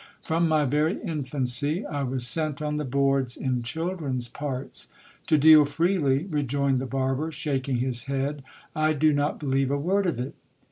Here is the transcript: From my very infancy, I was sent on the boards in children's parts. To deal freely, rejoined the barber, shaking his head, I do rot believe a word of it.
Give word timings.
From 0.23 0.47
my 0.47 0.65
very 0.65 0.99
infancy, 0.99 1.85
I 1.85 2.01
was 2.01 2.25
sent 2.25 2.59
on 2.59 2.77
the 2.77 2.85
boards 2.85 3.37
in 3.37 3.61
children's 3.61 4.27
parts. 4.27 4.87
To 5.27 5.37
deal 5.37 5.63
freely, 5.63 6.25
rejoined 6.25 6.81
the 6.81 6.87
barber, 6.87 7.31
shaking 7.31 7.77
his 7.77 8.05
head, 8.05 8.41
I 8.75 8.93
do 8.93 9.13
rot 9.15 9.37
believe 9.37 9.69
a 9.69 9.77
word 9.77 10.07
of 10.07 10.19
it. 10.19 10.33